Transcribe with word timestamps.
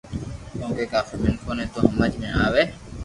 ڪونڪہ 0.59 0.85
ڪافي 0.91 1.15
مينکون 1.21 1.55
ني 1.57 1.65
تو 1.73 1.79
ھمج 1.91 2.11
مي 2.21 2.29
آوي 2.45 2.63